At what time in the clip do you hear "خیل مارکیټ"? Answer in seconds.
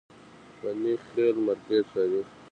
1.09-1.85